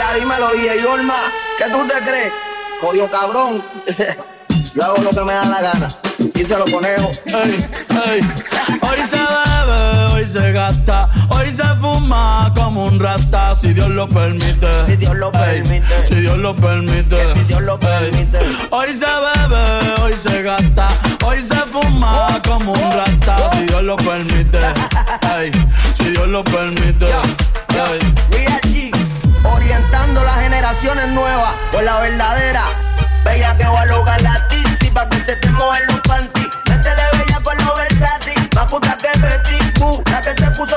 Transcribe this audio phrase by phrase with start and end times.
[0.00, 1.16] Ahora dímelo, DJ Olma,
[1.58, 2.32] ¿qué tú te crees?
[2.80, 3.64] Jodido cabrón.
[4.74, 5.96] Yo hago lo que me da la gana.
[6.36, 7.10] Y se lo conejo.
[8.80, 14.08] Hoy se bebe, hoy se gasta, hoy se fuma como un rata, si Dios lo
[14.08, 14.86] permite.
[14.86, 16.06] Si Dios lo permite.
[16.06, 17.34] Si Dios lo permite.
[17.34, 18.38] si Dios lo permite.
[18.70, 20.90] Hoy se bebe, hoy se gasta,
[21.26, 24.60] hoy se fuma como un rata, si Dios lo permite.
[25.96, 27.06] Si Dios lo permite.
[27.06, 28.18] Ey.
[29.88, 32.64] Orientando las generaciones nuevas por la verdadera.
[33.24, 36.48] Bella que va a lograr la tizi pa' que se te mojen los panty.
[36.68, 40.76] Métele bella con los versátil, más puta que Betty La que se puso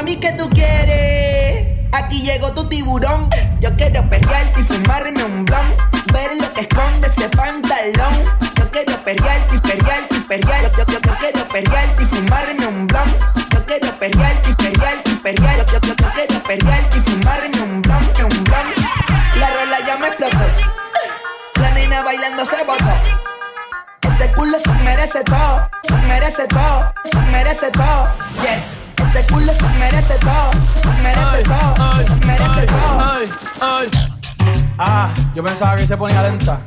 [0.00, 1.76] Mami, ¿qué tú quieres?
[1.92, 3.28] Aquí llegó tu tiburón.
[3.60, 5.76] Yo quiero perrearte y fumarme un blon.
[6.14, 8.24] Ver lo que esconde ese pantalón.
[8.56, 10.62] Yo quiero perrearte y perrearte y perrear.
[10.62, 13.14] Yo, yo, yo, yo quiero perrearte y fumarme un blon.
[13.52, 15.66] Yo quiero perrearte y perrearte y perrear.
[15.66, 18.66] Yo, yo, yo, quiero perrearte y fumarme un blon, un blon.
[19.36, 20.38] La rola ya me explotó.
[21.60, 22.90] La nena bailando se botó.
[24.00, 28.08] Ese culo se merece todo, se merece todo, se merece todo.
[28.40, 28.89] Yes.
[29.02, 30.50] Ese culo se merece todo,
[30.82, 33.00] se merece todo, se merece todo.
[34.78, 36.60] Ah, yo pensaba que se ponía lenta.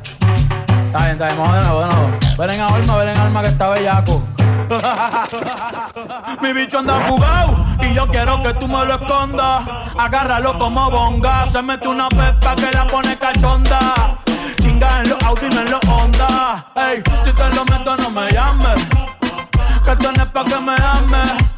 [0.86, 2.18] Está bien, está bien, vamos de nuevo, de nuevo.
[2.38, 4.22] Ven en alma, ven en alma que está bellaco.
[6.42, 9.64] Mi bicho anda fugado y yo quiero que tú me lo escondas.
[9.98, 11.46] Agárralo como bonga.
[11.50, 14.16] Se mete una pepa que la pone cachonda.
[14.60, 16.66] Chinga en los Audi, no en los Honda.
[16.76, 18.86] Ey, si te lo meto, no me llames.
[19.84, 21.53] Que esto no es pa' que me ames.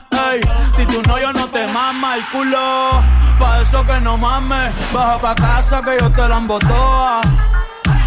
[0.76, 3.02] Si tú no, yo no te mama el culo.
[3.38, 4.72] Pa' eso que no mames.
[4.92, 7.20] Baja pa' casa que yo te la embotoa.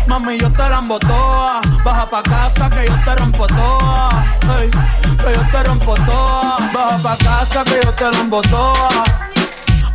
[0.08, 1.62] Mami, yo te la toa.
[1.84, 4.10] Baja pa' casa que yo te rompo toa.
[4.42, 6.58] Que yo te rompo toa.
[6.74, 9.04] Baja pa' casa que yo te la toa.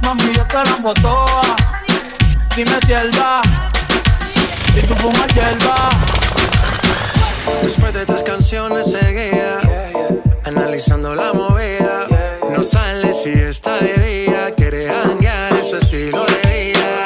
[0.03, 1.43] Mami, yo te la toa.
[2.57, 3.43] Dime si él va.
[4.73, 5.75] Si tú fumas hierba.
[7.63, 9.59] Después de tres canciones seguía,
[10.45, 12.07] analizando la movida.
[12.51, 17.05] No sale si está de día, quiere hanguear en su estilo de vida.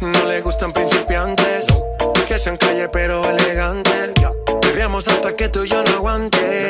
[0.00, 1.66] No le gustan principiantes,
[2.26, 4.12] que sean calle pero elegantes.
[4.60, 6.69] Perreamos hasta que tú y yo no aguante.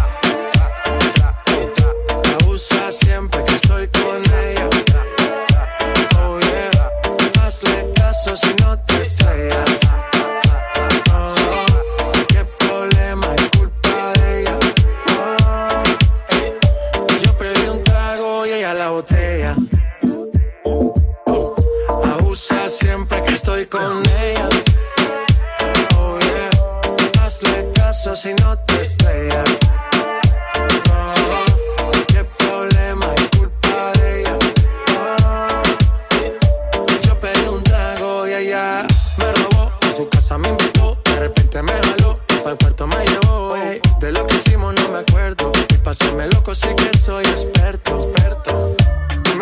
[2.91, 3.50] Siempre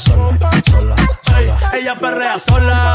[0.00, 1.72] Sola, sola, sola.
[1.74, 2.92] ella perrea sola.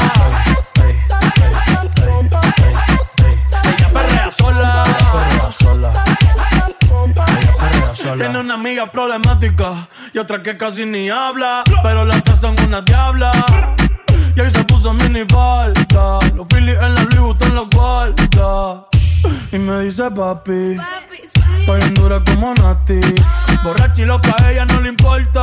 [3.64, 4.82] Ella perrea sola.
[5.12, 6.04] Perrea sola.
[6.56, 8.24] Ella perrea sola.
[8.24, 11.62] Tiene una amiga problemática y otra que casi ni habla.
[11.82, 13.32] Pero las tres son una diabla.
[14.34, 16.18] Y ahí se puso mini falta.
[16.34, 18.86] Los Phillies en la Louis Vuitton los guarda.
[19.52, 20.76] Y me dice papi.
[21.60, 23.00] Estoy en dura como Nati.
[23.62, 25.42] Borracha y loca, a ella no le importa.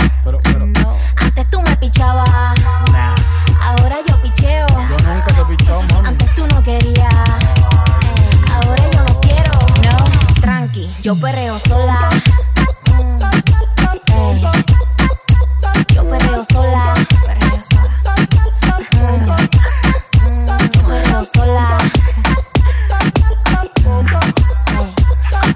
[11.11, 12.09] Yo perreo sola.
[12.95, 13.19] Mm,
[14.15, 14.41] ey.
[15.93, 16.93] Yo perreo sola.
[17.27, 17.93] Perreo sola.
[18.95, 19.27] Mm,
[20.23, 21.77] mm, yo perreo sola.
[24.79, 24.89] Ey.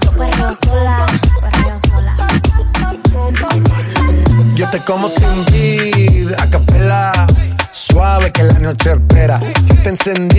[0.03, 1.05] Yo perreo sola.
[1.39, 2.13] Perreo sola.
[4.55, 7.27] Yo te como sin vid, a capela.
[7.71, 9.39] Suave que la noche espera.
[9.67, 10.34] Yo te encendí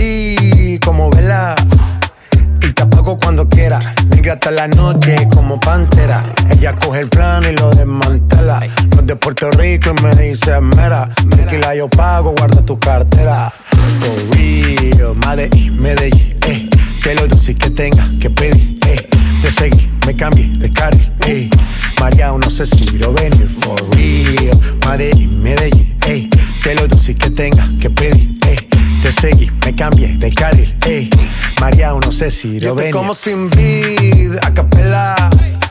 [11.77, 13.51] yo pago, guarda tu cartera.
[13.99, 16.69] For real, Medellín, Medellín, eh.
[17.03, 19.07] Que lo dulce que tenga que pedir, eh.
[19.41, 21.49] Te seguí, me cambié de carril, eh.
[21.99, 23.47] María, no sé si quiero venir.
[23.59, 26.27] For real, Medellín, Medellín, eh.
[26.63, 28.67] Que lo dulce que tenga que pedir, eh.
[29.03, 31.09] Te seguí, me cambié de carril, eh.
[31.61, 32.91] María, no sé si quiero venir.
[32.91, 35.15] como sin vid, a capela.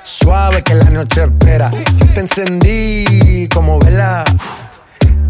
[0.05, 1.73] Suave que la noche espera.
[1.73, 4.23] Yo te encendí como vela.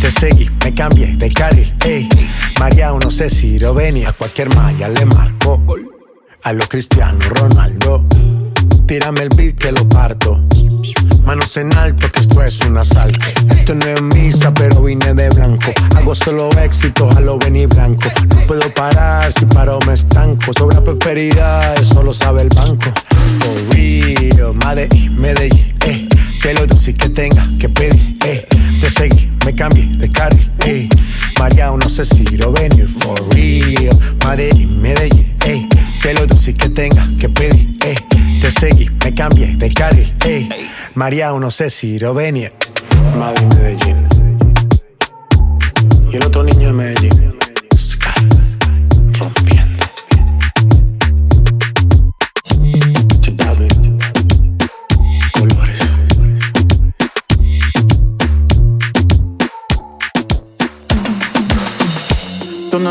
[0.00, 2.08] Te seguí, me cambié de carril, ey.
[2.60, 5.62] Mariano, no sé si Rovenia, cualquier malla le marco.
[6.42, 8.04] A lo Cristiano Ronaldo.
[8.86, 10.44] Tírame el beat que lo parto.
[11.24, 13.18] Manos en alto, que esto es un asalto.
[13.50, 15.72] Esto no es misa, pero vine de blanco.
[15.96, 18.08] Hago solo éxito, a lo venir blanco.
[18.28, 20.52] No puedo parar, si paro me estanco.
[20.56, 22.92] Sobra prosperidad, eso lo sabe el banco.
[23.40, 26.08] For real, Madrid, Medellín, eh.
[26.42, 28.46] Te lo doy que tenga que pedir, eh
[28.80, 30.88] te seguí, me cambié de carril, ey.
[31.38, 33.88] María, no sé si lo venir for real.
[34.24, 35.68] Medellín, Medellín, ey.
[36.02, 37.96] Te lo dulce que tenga que pedir, ey.
[38.40, 40.48] Te seguí, me cambié de carril, ey.
[40.94, 42.52] María, no sé si lo venir.
[43.18, 44.06] Madre Medellín.
[46.12, 47.38] Y el otro niño de Medellín.
[47.76, 48.10] Sky,
[49.18, 49.75] rompiendo.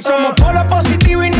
[0.00, 1.39] somos polo positivo y no.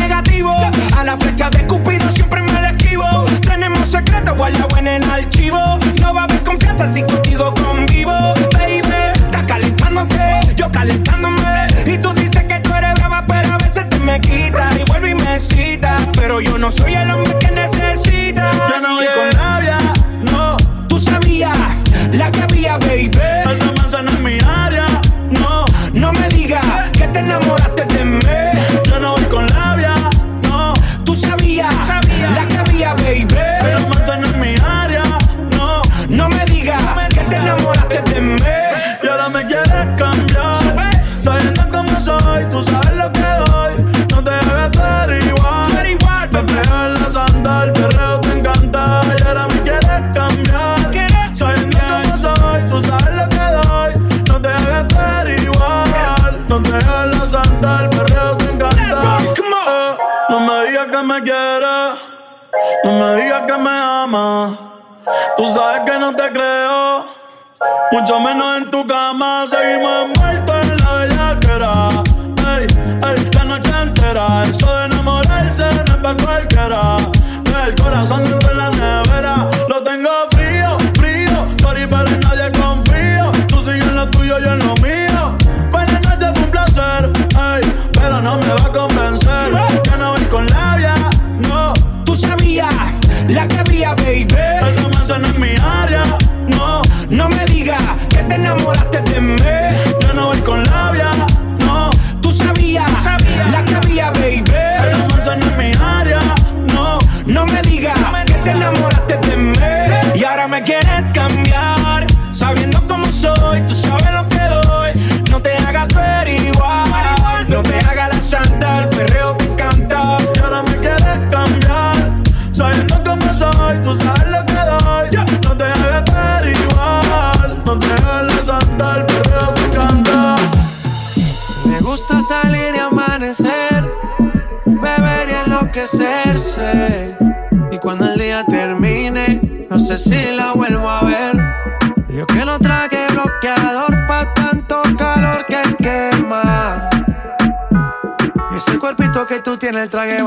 [149.71, 150.20] tiene el traje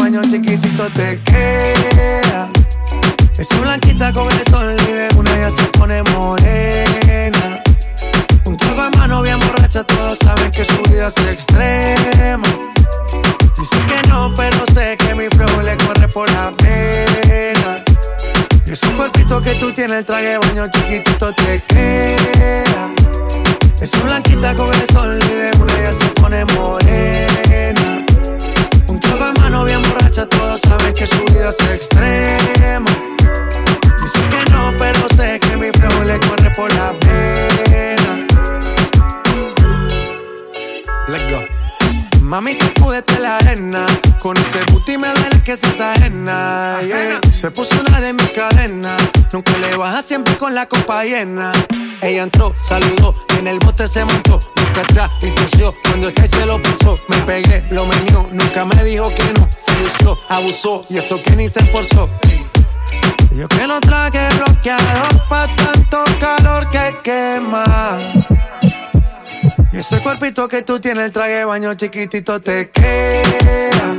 [51.04, 51.52] llena.
[52.02, 54.38] Ella entró, saludó y en el bote se montó.
[54.56, 55.74] Nunca atrás y tosió.
[55.84, 58.28] Cuando el que se lo pasó, me pegué, lo menió.
[58.30, 59.48] Nunca me dijo que no.
[59.50, 62.08] Se usó, abusó y eso que ni se esforzó.
[63.34, 67.98] Yo que no traje bloqueador pa' tanto calor que quema.
[69.72, 73.96] Y ese cuerpito que tú tienes, el traje de baño chiquitito te queda.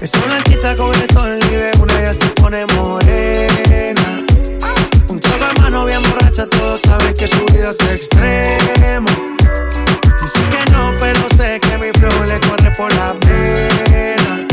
[0.00, 3.97] Esa blanquita con el sol y de una ya se pone morena.
[5.78, 9.08] Un trago de mano bien borracha, todos saben que su vida es extremo.
[10.20, 14.46] Dicen que no, pero sé que mi flow le corre por la pena.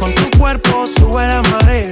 [0.00, 1.90] Con tu cuerpo sube la marea.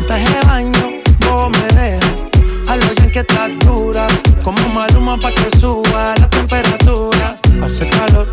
[0.00, 2.26] Estás de baño, vos me dejas.
[2.68, 4.06] A lo que estás dura.
[4.44, 7.38] Como maluma pa' que suba la temperatura.
[7.62, 8.28] Hace calor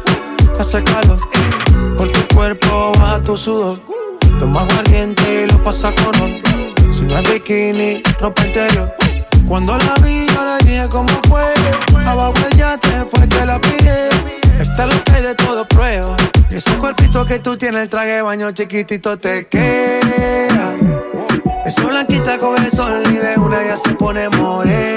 [0.60, 1.18] hace calor.
[1.98, 4.05] Por tu cuerpo baja tu sudor.
[4.40, 6.94] Toma aguardiente y lo pasa con oro.
[6.94, 8.94] Si no es bikini, ropa interior.
[9.48, 11.44] Cuando la vi, yo le dije cómo fue.
[12.06, 14.10] Abajo el yate fue que la pide.
[14.60, 16.16] Está lo que hay de todo prueba.
[16.50, 20.76] ese cuerpito que tú tienes, el traje de baño chiquitito te queda.
[21.66, 24.96] Esa blanquita con el sol y de una ya se pone morena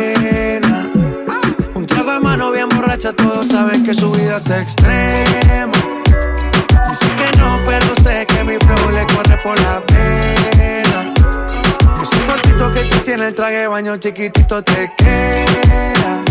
[2.20, 5.97] mano bien borracha, todos saben que su vida es extrema.
[6.88, 11.12] Que no, pero sé que mi flow le corre por la pena.
[12.00, 16.24] Ese cortito que tú tienes, el traje de baño chiquitito te queda.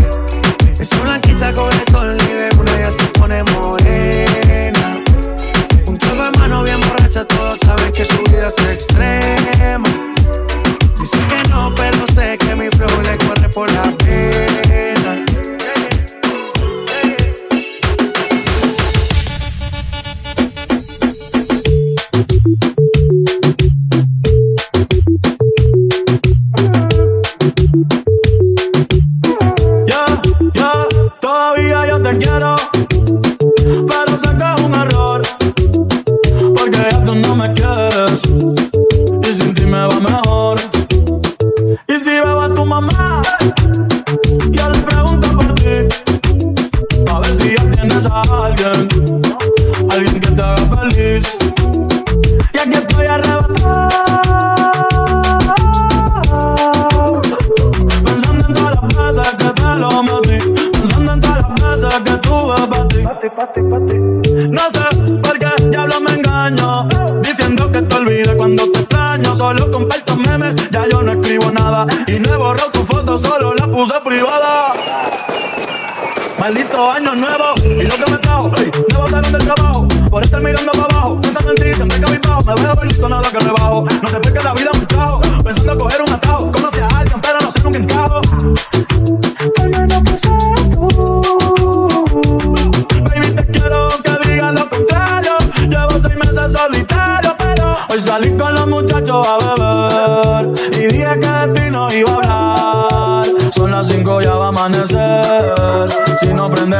[0.79, 5.03] Esa blanquita con el sol y de una ya se pone morena.
[5.85, 8.96] Un trago de mano bien borracha, todos saben que su vida es extrema.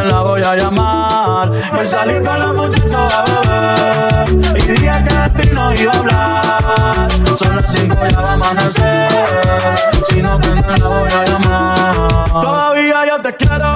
[0.08, 1.52] la voy a llamar.
[1.78, 4.58] Hoy salí con los muchachos a beber.
[4.58, 7.12] Y dije que a ti no iba a hablar.
[7.38, 9.10] Son las cinco ya va a amanecer.
[10.10, 12.32] Si no prende la voy a llamar.
[12.32, 13.76] Todavía yo te quiero.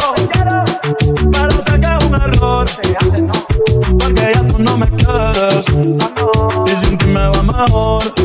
[1.32, 2.66] Pero sé que es un error.
[4.00, 5.66] Porque ya tú no me quieres.
[6.66, 8.21] Y sin ti me va mejor.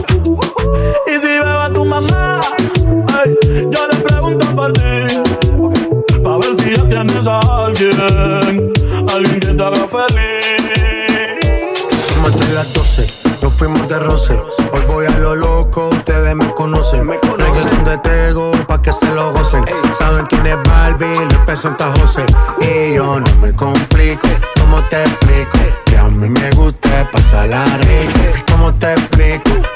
[7.84, 8.72] alguien,
[9.12, 11.40] alguien que te haga feliz.
[12.14, 13.06] Somos las 12,
[13.42, 14.32] nos fuimos de roce.
[14.72, 17.06] Hoy voy a lo loco, ustedes me conocen.
[17.06, 19.64] Me conocen de Tego, pa' que se lo gocen.
[19.68, 19.74] Ey.
[19.98, 22.24] Saben quién es Barbie, le presenta José.
[22.60, 24.26] Y yo no me complico,
[24.60, 25.58] ¿cómo te explico?
[25.84, 28.44] Que a mí me gusta pasar la rica.
[28.50, 29.75] ¿Cómo te explico?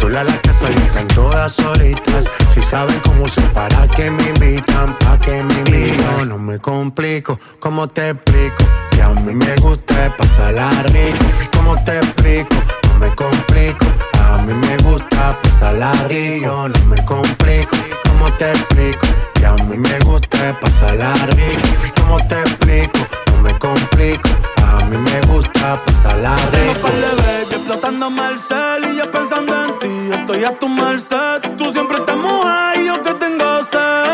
[0.00, 2.24] Sola la casa y están todas solitas.
[2.54, 6.28] Si saben cómo se para que me invitan, pa' que me invitan.
[6.28, 8.64] No me complico, ¿cómo te explico?
[8.90, 11.24] Que a mí me gusta pasarla rico.
[11.56, 12.56] ¿Cómo te explico?
[12.88, 13.86] No me complico.
[14.30, 16.68] A mí me gusta pasarla rico.
[16.68, 17.76] No me complico,
[18.08, 19.06] ¿cómo te explico?
[19.34, 21.68] Que a mí me gusta pasarla rico.
[22.00, 22.98] ¿Cómo te explico?
[23.42, 24.28] Me complico.
[24.62, 26.82] A mí me gusta pasarla Tengo rico.
[26.82, 31.40] par de baby explotándome el cel y yo pensando en ti, estoy a tu merced.
[31.56, 34.09] Tú siempre estás mujer y yo que tengo sed.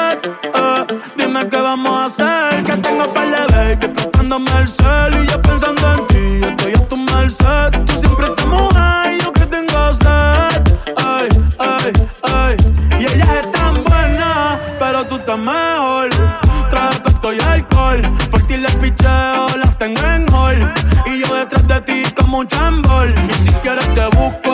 [22.15, 23.15] Como un chambol.
[23.31, 24.46] Y si quieres te busco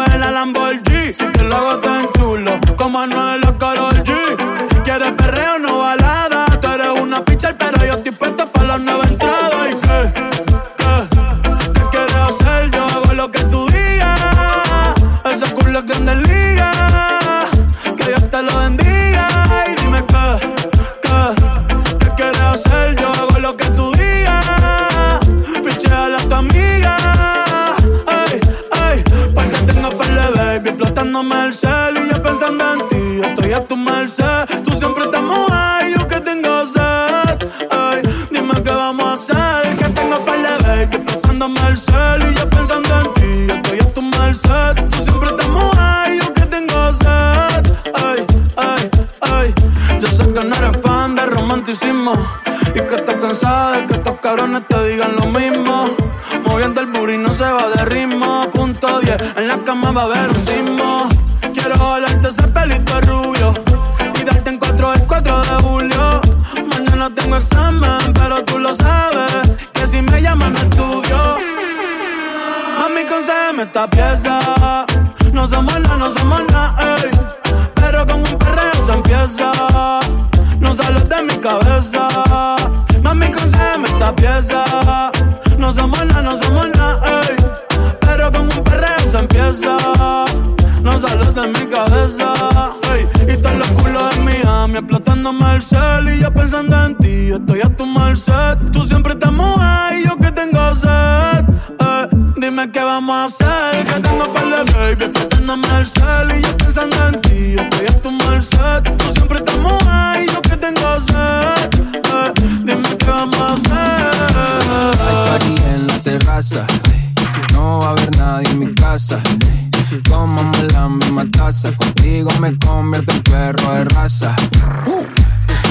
[122.42, 124.35] me convierto en perro de raza.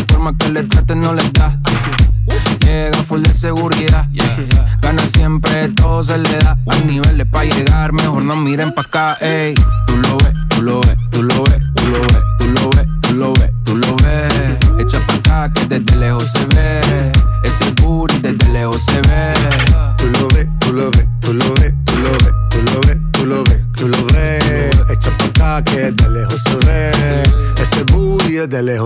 [0.07, 1.60] Por más que le trate, no le da.
[2.65, 4.07] Llega full de seguridad.
[4.81, 6.57] Gana siempre, todo se le da.
[6.69, 9.53] Hay niveles para llegar, mejor no miren pa' acá, ey.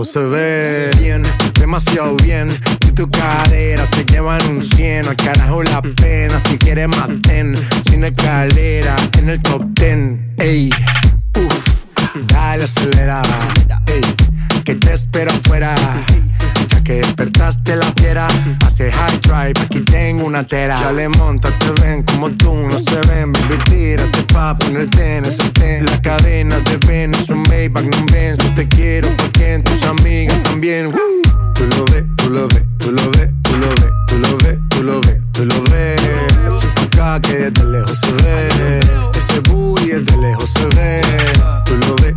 [0.06, 0.90] Se ve.
[1.00, 1.22] Bien,
[1.58, 2.56] demasiado bien.
[2.86, 5.06] Y tu cadera se llevan un cien.
[5.06, 6.40] Al carajo la pena.
[6.48, 7.56] Si quieres maten.
[7.88, 10.34] Sin escalera en el top ten.
[10.38, 10.70] Ey,
[11.34, 13.22] uff, dale acelera.
[13.86, 14.02] Ey,
[14.66, 15.76] que te espero afuera.
[16.68, 18.26] Ya que despertaste la fiera,
[18.66, 20.76] hace high drive, aquí tengo una tera.
[20.80, 25.26] Ya le monta, te ven como tú, no se ven, baby, tírate pa' ponerte en
[25.26, 25.86] ese ten.
[25.86, 30.42] La cadena de ven, es un Maybach, no ven, yo te quiero porque tus amigas
[30.42, 30.92] también.
[31.54, 34.58] Tú lo ves, tú lo ves, tú lo ves, tú lo ves, tú lo ves,
[34.68, 36.02] tú lo ves, tú lo ves.
[36.82, 38.80] Echa acá que desde lejos se ve,
[39.14, 41.02] ese booty desde lejos se ve.
[41.64, 42.16] Tú lo ves,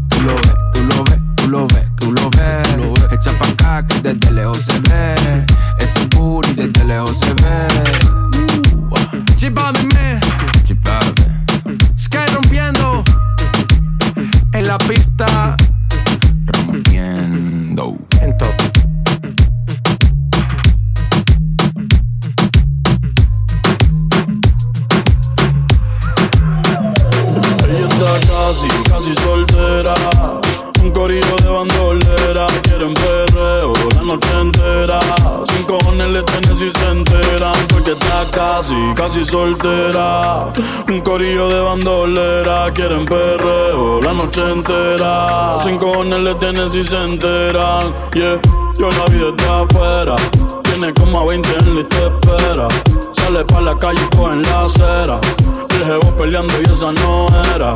[46.41, 47.93] tienen si se enteran.
[48.13, 48.41] Yeah,
[48.77, 50.15] yo la vi desde afuera.
[50.63, 52.67] Tiene como a 20 en lista espera.
[53.13, 55.21] Sale pa' la calle y coge en la acera.
[55.69, 57.73] El jevo peleando y esa no era.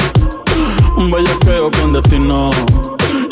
[0.97, 2.49] Un bellaqueo con destino.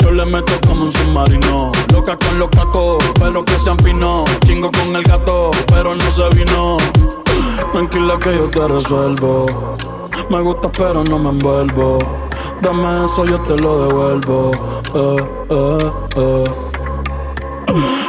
[0.00, 1.72] Yo le meto como un submarino.
[1.92, 4.24] Loca con los cacos, pero que se empinó.
[4.46, 6.76] Chingo con el gato, pero no se vino.
[7.72, 9.76] Tranquila que yo te resuelvo.
[10.30, 11.98] Me gusta, pero no me envuelvo.
[12.62, 14.52] Dame eso, yo te lo devuelvo.
[14.94, 16.64] Eh, eh, eh.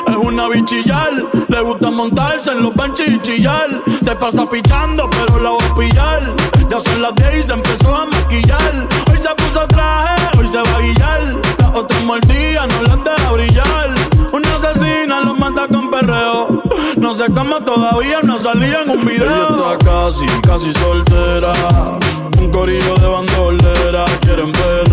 [0.08, 1.12] Es una bichillar,
[1.48, 3.84] le gusta montarse en los benches chillar.
[4.02, 6.36] Se pasa pichando, pero la voy a pillar.
[6.70, 8.88] Ya son las 10 y se empezó a maquillar.
[9.12, 11.42] Hoy se puso traje, hoy se va a guillar.
[11.60, 13.75] Las otras mordidas no las deja brillar.
[17.26, 19.26] Sé cómo todavía no salía en un video.
[19.26, 21.54] Ella está casi, casi soltera.
[22.38, 24.06] Un corillo de bandolera.
[24.22, 24.85] Quieren la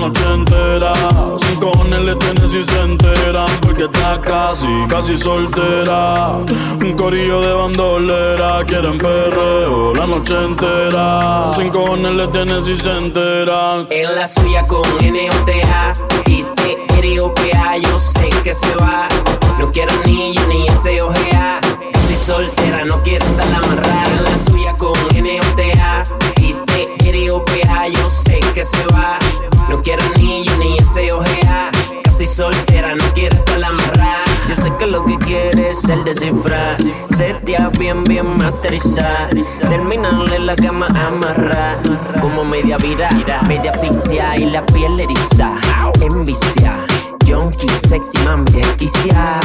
[0.00, 0.92] noche entera.
[1.38, 3.48] Sin cojones le tienen si se enteran.
[3.60, 6.38] Porque está casi, casi soltera.
[6.80, 8.64] Un corillo de bandolera.
[8.64, 11.52] Quieren perreo la noche entera.
[11.54, 13.86] Sin cojones le tienen si se enteran.
[13.90, 15.92] En la suya con N-O-T-A
[16.26, 19.08] y T-R-O-P-A Yo sé que se va
[19.58, 21.60] No quiero anillo ni ese ojea
[21.92, 24.92] Casi soltera, no quiere estar amarrada En la suya con
[27.88, 29.18] Yo sé que se va.
[29.68, 31.70] No quiero anillo ni ese ojea
[32.04, 34.24] Casi soltera, no quiere estar amarrada.
[34.48, 36.76] Yo sé que lo que quiere es el descifrar.
[37.10, 41.78] Setea bien, bien masterizar Terminarle la cama amarrar
[42.20, 43.10] Como media vira,
[43.46, 45.58] media asfixia Y la piel eriza,
[46.00, 46.72] envicia
[47.26, 49.40] Junkie, sexy, mami, desquicia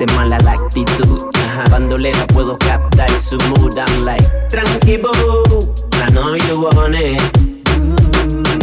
[0.00, 1.28] De mala la actitud.
[1.34, 1.64] Ajá.
[1.70, 7.20] Bandolera puedo captar su mood I'm like, tranqui boo I know you want it.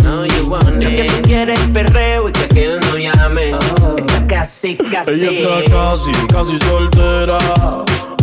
[0.02, 3.52] Know you want Lo que tú quieres es perreo y que aquel no llame.
[3.98, 5.12] Está casi, casi.
[5.12, 7.38] Ella está casi, casi soltera.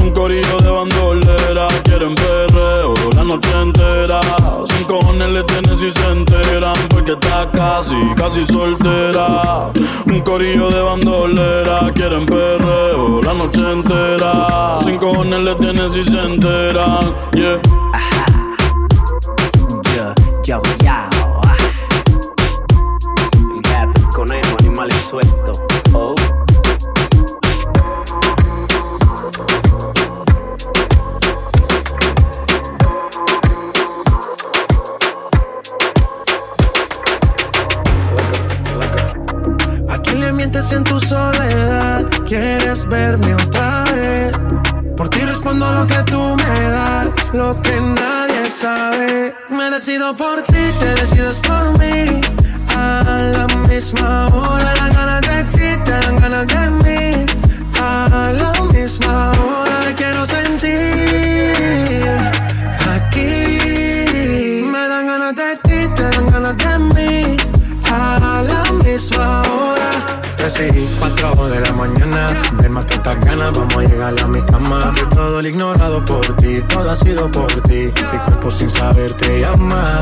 [0.05, 1.67] Un corillo de bandolera.
[1.83, 4.21] Quieren perreo la noche entera.
[4.67, 6.77] Sin cojones le tienen si se enteran.
[6.91, 9.73] Porque está casi, casi soltera.
[10.05, 11.91] Un corillo de bandolera.
[11.95, 14.79] Quieren perreo la noche entera.
[14.85, 17.15] Sin cojones le tienen si se enteran.
[17.33, 17.61] Yeah.
[40.65, 42.05] Mientes en tu soledad?
[42.27, 44.33] ¿Quieres verme otra vez?
[44.97, 49.35] Por ti respondo lo que tú me das, lo que nadie sabe.
[49.51, 52.21] Me decido por ti, te decides por mí.
[52.77, 57.27] A la misma hora, dan ganas de ti, te dan ganas de mí.
[57.81, 61.53] A la misma hora, te quiero sentir.
[62.95, 63.64] Aquí
[70.55, 72.27] 3 y 4 de la mañana.
[72.55, 74.79] Ven, mata estas ganas, vamos a llegar a mi cama.
[74.95, 77.91] De todo el ignorado por ti, todo ha sido por ti.
[78.13, 80.01] Mi cuerpo sin saber te llama.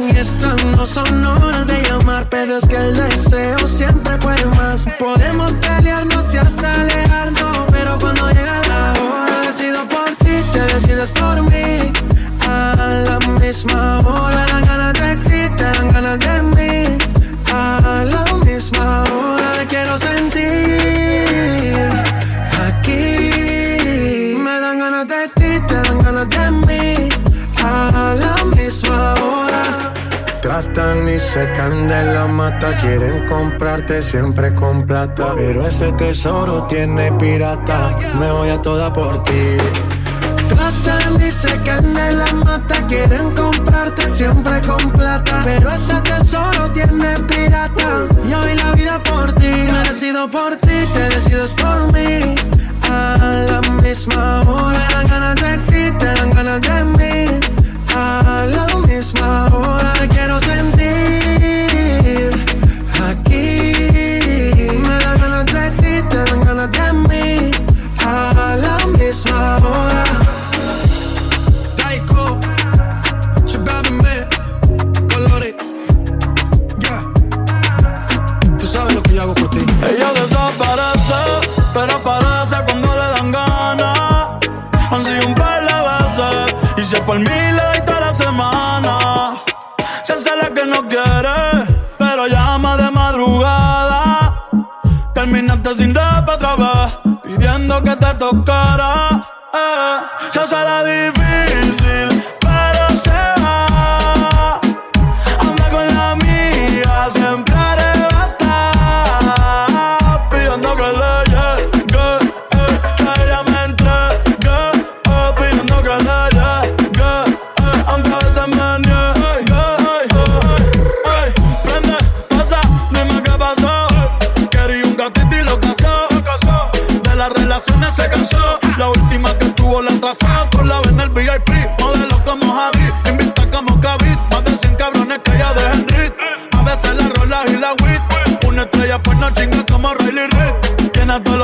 [0.00, 4.86] Y estas no son horas de llamar, pero es que el deseo siempre puede más.
[4.98, 11.10] Podemos pelearnos y hasta alejarnos, pero cuando llega la hora, decido por ti, te decides
[11.10, 11.92] por mí.
[12.48, 16.53] A la misma hora, dan ganas de ti, te dan ganas de mí.
[31.34, 35.32] secan de la mata, quieren comprarte siempre con plata.
[35.34, 39.56] Pero ese tesoro tiene pirata, me voy a toda por ti.
[40.48, 45.42] Tratan de secan de la mata, quieren comprarte siempre con plata.
[45.44, 49.54] Pero ese tesoro tiene pirata, yo vi la vida por ti.
[49.72, 52.36] Me decido por ti, te decides por mí.
[52.88, 57.63] A la misma hora, me dan ganas de ti, te dan ganas de mí.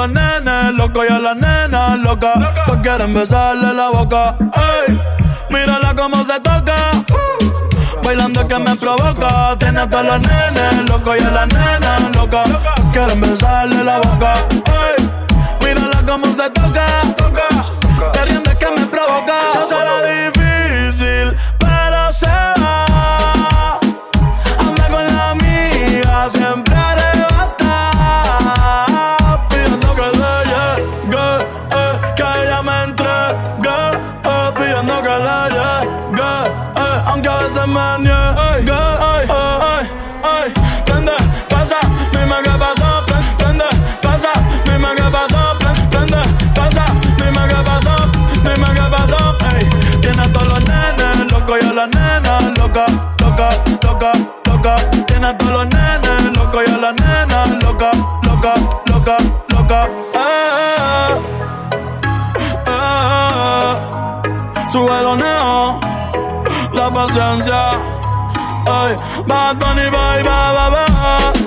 [0.00, 2.38] los nenes locos y a las nenas locas.
[2.66, 4.34] Pues quieren besarle la boca.
[4.86, 4.98] Ey,
[5.50, 6.76] mírala cómo se toca.
[8.02, 9.56] Bailando que me provoca.
[9.58, 12.48] Tiene a todos los nenes locos y a las nenas locas.
[12.48, 14.34] Pues quieren besarle la boca.
[14.86, 15.10] Ey,
[15.66, 16.86] mírala cómo se toca.
[18.14, 19.34] Queriendo que me provoca.
[19.54, 20.39] Yo se la
[67.10, 67.78] inocencia.
[69.26, 71.40] Bad Bunny, bye, bye, bye, bye.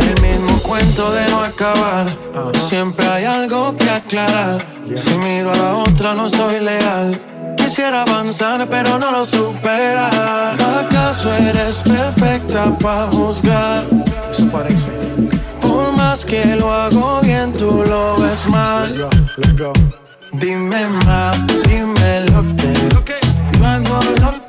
[0.00, 2.06] El mismo cuento de no acabar.
[2.68, 4.58] Siempre hay algo que aclarar.
[4.94, 7.20] Si miro a la otra, no soy leal.
[7.56, 10.10] Quisiera avanzar, pero no lo supera.
[10.80, 13.84] ¿Acaso eres perfecta para juzgar?
[14.30, 15.01] Eso parece
[16.20, 18.98] que lo hago bien, tú lo ves mal.
[18.98, 19.08] Go,
[19.56, 19.72] go.
[20.32, 21.34] Dime más,
[21.66, 22.42] dime lo
[23.02, 23.18] que
[23.58, 24.41] yo hago lo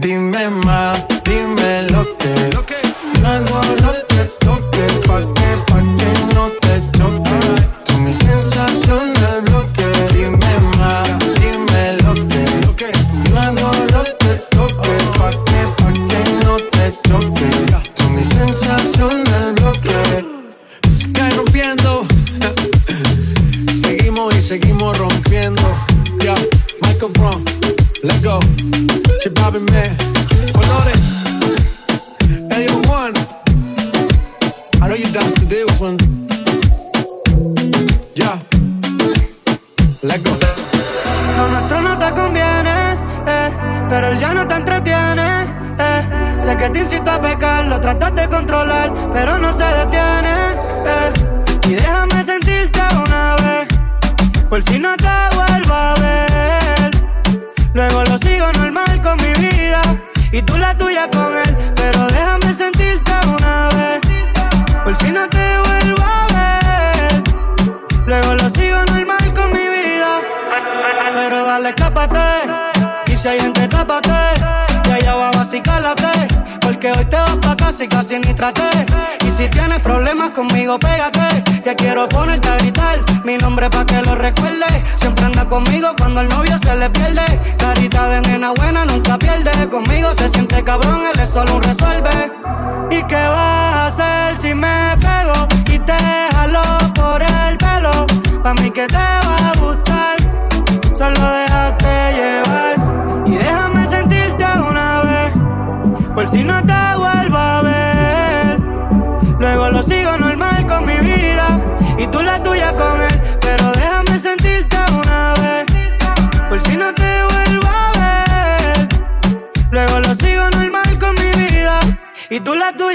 [0.00, 2.76] Dime más, dime lo que, lo que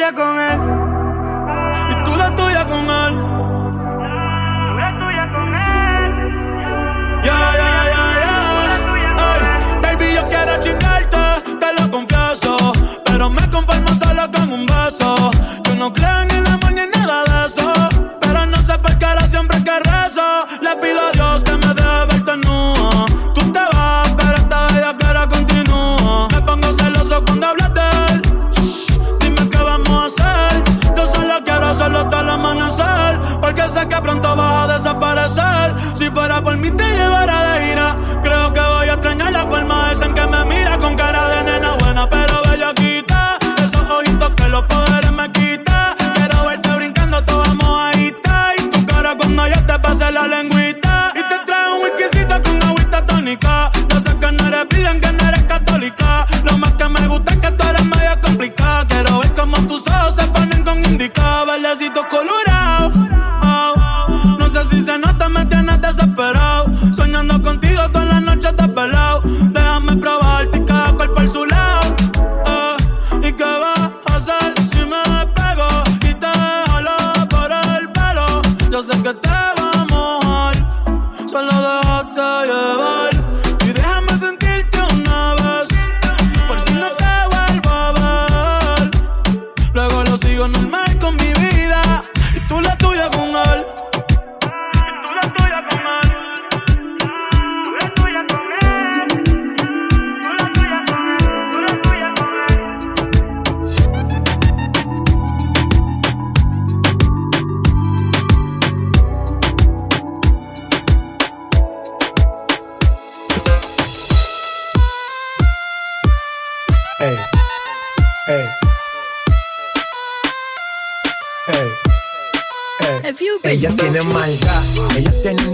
[0.04, 0.73] tuya con él.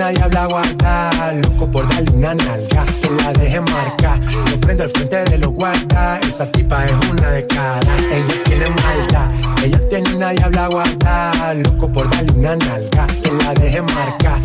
[0.09, 4.19] una diabla guarda, loco por darle una nalga, que la deje marcar.
[4.49, 7.97] Lo prendo al frente de los guarda, esa tipa es una de cara.
[8.11, 9.29] Ella tiene maldad,
[9.63, 14.39] ella tiene una diabla guarda, loco por darle una nalga, que la deje marcar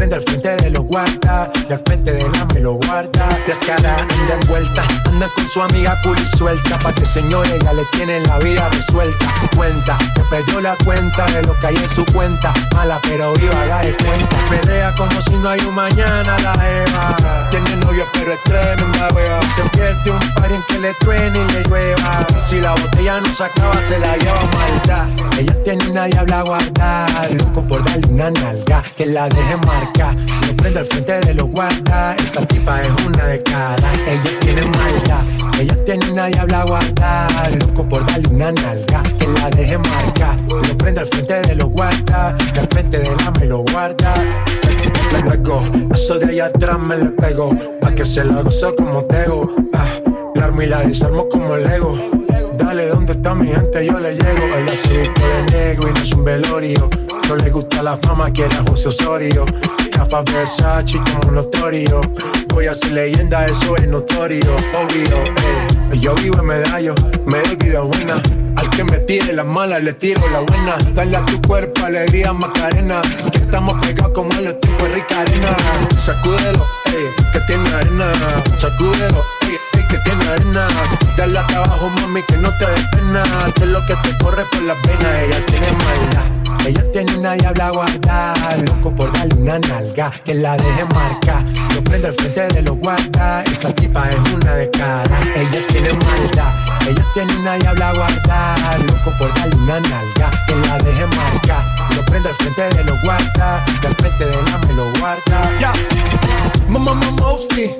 [0.00, 3.38] prende al frente de los guarda Y al frente de la me lo guarda.
[3.46, 6.78] Descara, anda en vuelta Anda con su amiga cool y suelta.
[6.78, 9.26] Pa' que señores ya le tienen la vida resuelta.
[9.40, 12.54] Su Cuenta, que perdió la cuenta De lo que hay en su cuenta.
[12.74, 14.38] Mala pero viva, la de cuenta.
[14.48, 17.48] Pelea como si no hay un mañana la Eva.
[17.50, 21.52] Tiene novio pero es tremenda wea Se pierde un par en que le truene y
[21.52, 22.26] le llueva.
[22.48, 27.28] Si la botella no se acaba se la lleva maldad Ella tiene una diabla guardada.
[27.28, 29.89] Loco por darle una nalga Que la deje marcar.
[30.46, 32.16] Lo prende al frente de los guardas.
[32.22, 33.94] Esa tipa es una de cada.
[34.06, 35.24] Ella tiene maldad.
[35.60, 37.52] Ella tiene una diabla guardar.
[37.58, 40.38] Loco por darle una nalga que la deje marcar.
[40.48, 42.34] Lo prende al frente de los guardas.
[42.54, 44.14] Al frente de la me lo guarda.
[45.12, 45.62] Le pegó,
[45.92, 47.50] eso de allá atrás me le pegó.
[47.80, 49.54] Pa' que se la gozo como tego.
[49.74, 49.86] Ah,
[50.34, 51.98] la armo y la desarmo como Lego.
[52.60, 53.86] Dale, ¿dónde está mi gente?
[53.86, 54.44] Yo le llego.
[54.56, 56.90] Ella se viste de negro y no es un velorio.
[57.28, 59.46] No le gusta la fama, quiere a José Osorio.
[59.92, 62.02] Rafa Versace como notorio.
[62.48, 65.16] Voy a ser leyenda, eso es notorio, obvio.
[65.16, 65.98] Eh.
[66.00, 66.94] Yo vivo en medallo,
[67.26, 68.20] me doy vida buena.
[68.56, 70.76] Al que me tire la mala, le tiro la buena.
[70.94, 73.00] Dale a tu cuerpo alegría, Macarena.
[73.32, 75.48] Que estamos pegados como los tipos de rica arena.
[75.96, 78.12] Sacúdelo, eh, que tiene arena.
[78.58, 79.24] Sacúdelo,
[81.16, 81.64] Dale hasta
[82.00, 83.22] mami, que no te des pena.
[83.56, 85.22] Es lo que te corre por las venas.
[85.22, 86.66] Ella tiene maldad.
[86.66, 88.56] Ella tiene una diabla guardada.
[88.58, 91.42] Loco por darle una nalga que la deje marcar.
[91.74, 93.44] Lo prende al frente de los guardas.
[93.50, 95.20] Esa tipa es una de cara.
[95.34, 96.54] Ella tiene maldad.
[96.88, 98.78] Ella tiene una diabla guardada.
[98.78, 101.64] Loco por darle una nalga que la deje marcar.
[101.96, 103.62] Lo prende al frente de los guardas.
[103.84, 105.58] Al frente de la me lo guarda.
[105.58, 105.72] Ya,
[106.68, 107.74] mamá, mamá, Mowski.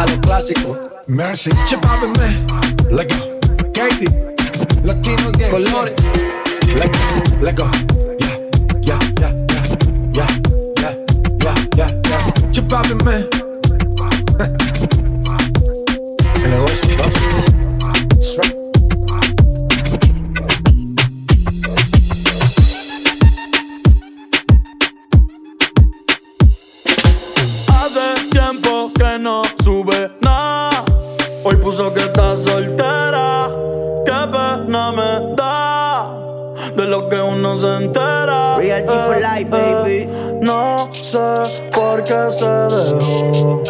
[0.00, 0.78] al clásico.
[1.06, 1.50] Mercy.
[1.66, 2.44] Chepápenme.
[2.90, 3.38] Let go.
[3.72, 4.08] Katie.
[4.82, 5.50] Latino game.
[5.50, 5.94] Colores.
[6.74, 6.98] Let go.
[7.42, 7.70] Let go.
[8.18, 8.38] Yeah,
[8.82, 9.34] yeah, yeah,
[10.12, 10.26] yeah,
[10.78, 10.94] yeah,
[11.44, 12.50] yeah, yeah, yeah.
[12.52, 13.28] Chepápenme.
[16.44, 16.99] El negocio.
[31.70, 33.48] Puso que está soltera.
[34.04, 36.10] Qué pena me da
[36.74, 38.56] de lo que uno se entera.
[38.56, 40.08] Real G for Eh, life, eh, baby.
[40.42, 43.62] No sé por qué se dejó.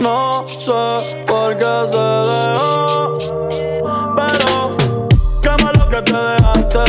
[0.00, 0.82] No sé
[1.26, 3.18] por qué se dejó.
[4.18, 4.76] Pero
[5.42, 6.84] qué malo que te dejaste.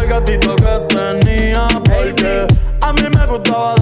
[0.00, 1.68] El gatito que tenía.
[1.84, 2.46] Porque
[2.80, 3.81] a mí me gustaba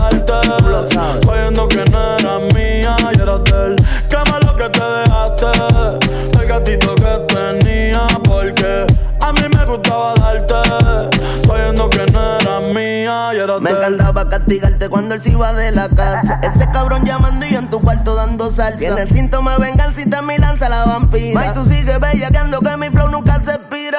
[13.58, 16.40] Me encantaba castigarte cuando él se iba de la casa.
[16.42, 18.78] Ese cabrón llamando y yo en tu cuarto dando salsa.
[18.78, 21.46] Tiene síntomas de venganza y te me lanza la vampira.
[21.46, 23.98] Y tú sigues bellaqueando que mi flow nunca se expira.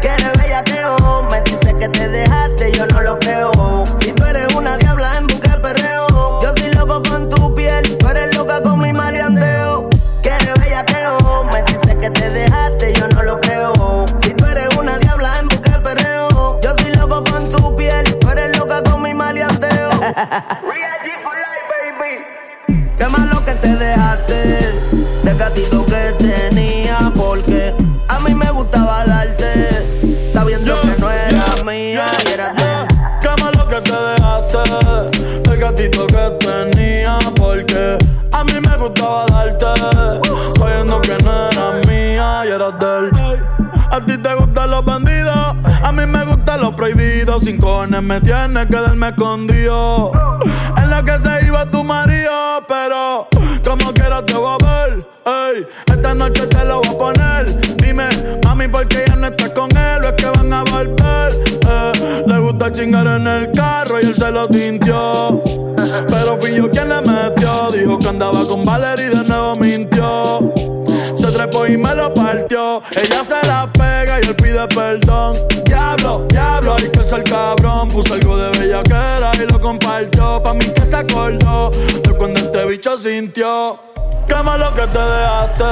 [0.00, 3.86] Quieres bellaqueo, me dice que te dejaste, yo no lo creo.
[4.00, 5.39] Si tú eres una diabla en
[38.80, 39.66] gustaba darte.
[40.58, 43.40] Sabiendo que no era mía y eras de
[43.90, 47.44] A ti te gustan los bandidos A mí me gustan los prohibidos.
[47.44, 50.12] Sin cojones me tienes que darme escondido.
[50.76, 53.28] En la que se iba tu marido Pero
[53.64, 57.76] como quiera te voy a ver Ey, esta noche te lo voy a poner.
[57.76, 58.08] Dime,
[58.42, 60.04] mami, ¿por qué ya no estás con él?
[60.04, 61.60] ¿O es que van a volver?
[62.30, 65.42] Le gusta chingar en el carro y él se lo tintió.
[66.08, 67.72] Pero fui yo quien le metió.
[67.72, 70.52] Dijo que andaba con Valerie y de nuevo mintió.
[71.18, 72.82] Se trepó y me lo partió.
[72.92, 75.38] Ella se la pega y él pide perdón.
[75.64, 77.88] Diablo, diablo, hay que ser cabrón.
[77.88, 80.40] Puso algo de bellaquera y lo compartió.
[80.40, 83.89] Pa' mí que se acordó de cuando este bicho sintió.
[84.30, 85.64] Qué malo que te dejaste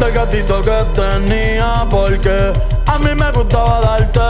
[0.00, 1.86] del gatito que tenía.
[1.88, 2.52] Porque
[2.86, 4.20] a mí me gustaba darte,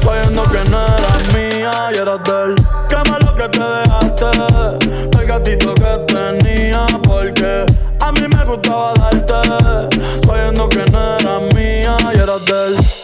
[0.00, 2.54] sabiendo que no eras mía y eras de él.
[2.88, 6.86] Qué malo que te dejaste del gatito que tenía.
[7.02, 7.66] Porque
[7.98, 9.88] a mí me gustaba darte,
[10.24, 12.99] sabiendo que no eras mía y eras de él.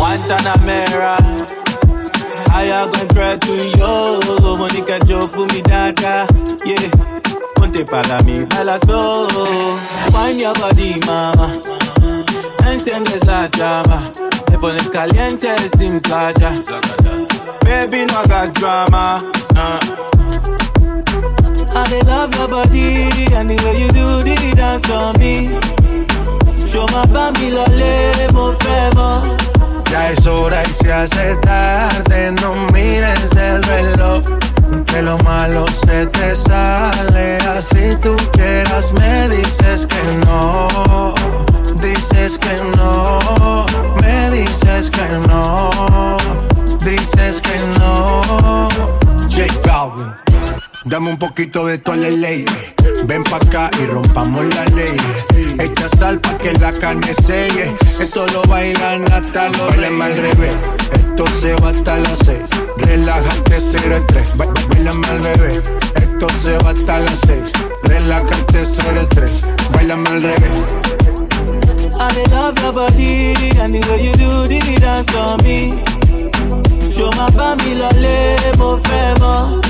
[0.00, 1.14] Guantanamera,
[2.52, 3.52] I am going to pray to
[5.06, 6.26] yo fumi dada,
[6.64, 6.90] yeah.
[7.54, 9.28] Ponte para mí, baila slow.
[10.14, 11.48] Wine your body, mama.
[12.66, 14.00] Enciendes la llama.
[14.46, 16.50] Te pones caliente sin playa.
[17.62, 19.20] Baby, no hagas drama.
[19.54, 19.78] Uh.
[21.76, 25.46] I dey love your body and the way you do the dance for me.
[26.66, 29.39] Show my bambi lole, mo fẹ́ mọ̀.
[29.90, 34.22] Ya es hora y se hace tarde, no mires el reloj.
[34.86, 41.12] Que lo malo se te sale, así tú quieras me dices que no,
[41.82, 43.66] dices que no,
[44.00, 46.16] me dices que no,
[46.84, 48.68] dices que no.
[49.28, 50.14] J Balvin,
[50.84, 52.44] dame un poquito de tu ley.
[53.04, 54.96] Ven pa' acá y rompamos la ley.
[55.58, 57.74] Echa sal pa' que la carne selle.
[58.00, 60.54] Esto lo bailan hasta los Bailame al revés.
[60.92, 62.42] Esto se va hasta las seis.
[62.78, 64.36] Relájate, cero el tres.
[64.36, 65.72] Ba- ba- Bailame al revés.
[65.94, 67.50] Esto se va hasta las seis.
[67.84, 69.32] Relájate, cero el tres.
[69.72, 70.74] Bailame al revés.
[72.02, 75.82] I love your body and the way you do the dance for me.
[76.90, 77.28] Show my
[77.74, 79.69] lole, mo fẹ́ mọ̀.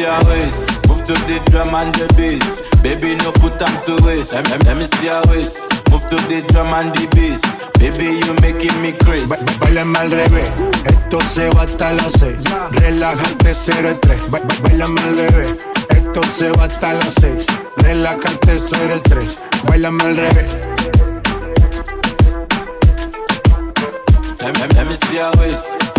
[0.00, 0.66] Your waist.
[0.88, 2.60] Move to the drum and the bass.
[2.82, 4.32] Baby, no put time to waste.
[4.32, 5.68] Let, let- let me see your waist.
[5.90, 7.40] Move to the drum and the bass.
[7.78, 9.28] Baby, you making me crazy.
[9.28, 10.48] Ba- Bailame al revés,
[10.84, 12.36] esto se va hasta las seis.
[12.72, 14.22] Relájate, cero el tres.
[14.30, 17.46] Ba- ba- Bailame al revés, esto se va hasta las seis.
[17.76, 19.44] Relájate, cero el tres.
[19.68, 20.50] Bailame al revés.
[24.42, 25.89] Let, let- let me see your waist.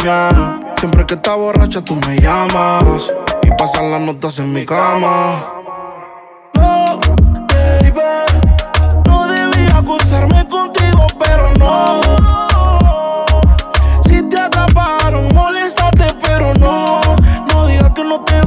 [0.00, 3.12] Siempre que estás borracha tú me llamas.
[3.42, 5.44] Y pasan las notas en mi cama.
[6.54, 6.98] No,
[7.48, 7.92] baby.
[9.06, 12.00] No debía acostarme contigo, pero no.
[14.02, 17.02] Si te atraparon, moléstate, pero no.
[17.52, 18.39] No digas que no te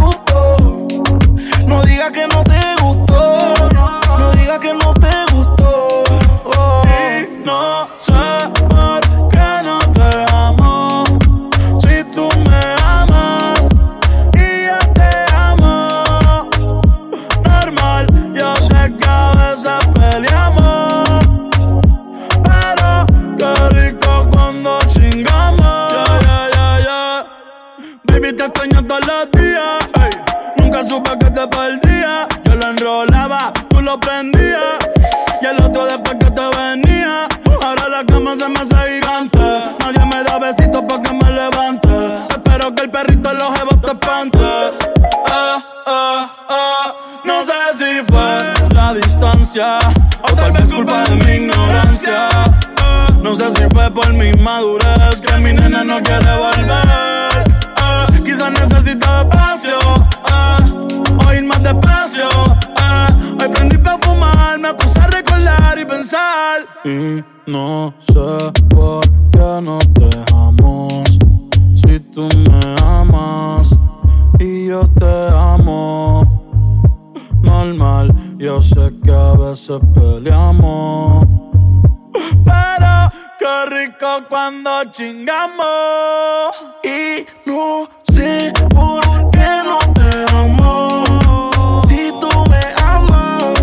[83.54, 86.54] qué rico cuando chingamos.
[86.84, 89.02] Y no sé por
[89.32, 91.82] qué no te amo.
[91.88, 93.60] Si tú me amas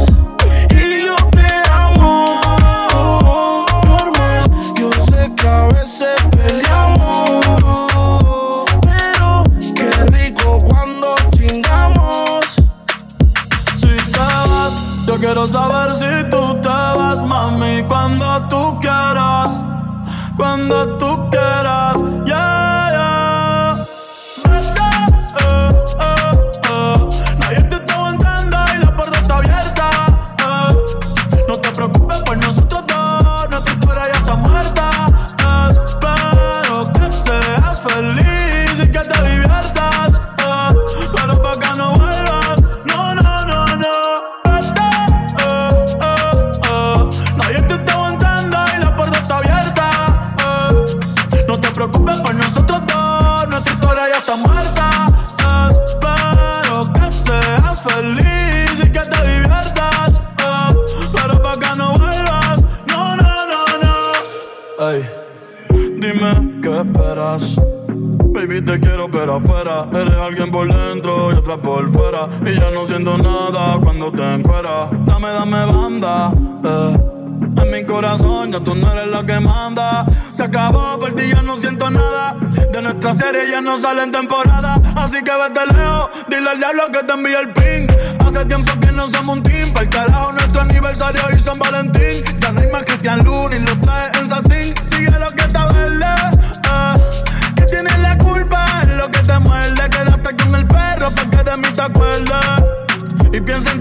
[0.70, 2.40] y yo te amo.
[3.84, 4.42] Normal,
[4.76, 7.44] yo sé que a veces peleamos.
[8.82, 9.42] Pero
[9.74, 12.46] qué rico cuando chingamos.
[13.76, 14.72] Si te vas,
[15.06, 19.19] yo quiero saber si tú te vas, mami, cuando tú quieras,
[20.50, 21.29] cuando tú
[78.10, 80.04] corazón tú no eres la que manda.
[80.32, 82.34] Se acabó, ti ya no siento nada.
[82.72, 84.74] De nuestra serie ya no sale en temporada.
[84.96, 87.86] Así que vete lejos, dile al diablo que te envíe el ping.
[88.26, 92.24] Hace tiempo que no somos un team Para el carajo nuestro aniversario y San Valentín.
[92.40, 94.74] Ya no hay más Cristian Luna y lo trae en satín.
[94.86, 97.64] Sigue lo que está verde, eh.
[97.68, 99.88] Tienes la culpa en lo que te muerde.
[99.90, 102.64] Quédate con el perro para que de mí te acuerdes.
[103.32, 103.80] Y piensa en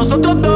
[0.00, 0.49] Nosotros dos,